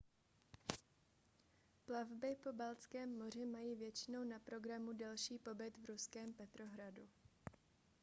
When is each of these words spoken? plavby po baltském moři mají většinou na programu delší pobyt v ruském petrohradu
plavby 1.85 2.35
po 2.43 2.53
baltském 2.53 3.17
moři 3.17 3.45
mají 3.45 3.75
většinou 3.75 4.23
na 4.23 4.39
programu 4.39 4.93
delší 4.93 5.39
pobyt 5.39 5.77
v 5.77 5.85
ruském 5.85 6.33
petrohradu 6.33 7.09